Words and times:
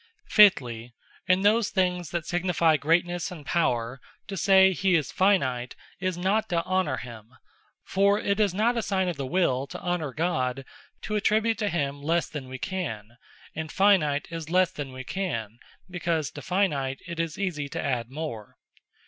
Fifthly, 0.29 0.95
in 1.27 1.41
those 1.41 1.69
things 1.69 2.09
that 2.09 2.25
signifie 2.25 2.75
Greatnesse, 2.75 3.29
and 3.29 3.45
Power; 3.45 4.01
to 4.25 4.35
say 4.35 4.73
he 4.73 4.95
is 4.95 5.11
Finite, 5.11 5.75
is 5.99 6.17
not 6.17 6.49
to 6.49 6.65
Honour 6.65 6.97
him: 6.97 7.35
For 7.83 8.17
it 8.17 8.39
is 8.39 8.51
not 8.51 8.75
a 8.75 8.81
signe 8.81 9.07
of 9.09 9.17
the 9.17 9.27
Will 9.27 9.67
to 9.67 9.79
Honour 9.79 10.13
God, 10.13 10.65
to 11.03 11.15
attribute 11.15 11.59
to 11.59 11.69
him 11.69 12.01
lesse 12.01 12.29
than 12.29 12.49
we 12.49 12.57
can; 12.57 13.17
and 13.55 13.71
Finite, 13.71 14.27
is 14.31 14.49
lesse 14.49 14.71
than 14.71 14.91
we 14.91 15.03
can; 15.03 15.59
because 15.87 16.31
to 16.31 16.41
Finite, 16.41 17.01
it 17.05 17.19
is 17.19 17.37
easie 17.37 17.69
to 17.69 17.79
adde 17.79 18.09
more. 18.09 18.55